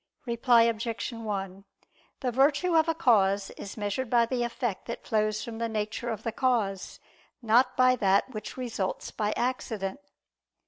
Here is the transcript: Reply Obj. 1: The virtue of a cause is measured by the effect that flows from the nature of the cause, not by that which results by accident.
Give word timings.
Reply 0.25 0.63
Obj. 0.63 1.13
1: 1.13 1.63
The 2.21 2.31
virtue 2.31 2.75
of 2.75 2.89
a 2.89 2.95
cause 2.95 3.51
is 3.51 3.77
measured 3.77 4.09
by 4.09 4.25
the 4.25 4.41
effect 4.43 4.87
that 4.87 5.05
flows 5.05 5.43
from 5.43 5.59
the 5.59 5.69
nature 5.69 6.09
of 6.09 6.23
the 6.23 6.31
cause, 6.31 6.99
not 7.43 7.77
by 7.77 7.95
that 7.97 8.27
which 8.31 8.57
results 8.57 9.11
by 9.11 9.31
accident. 9.37 9.99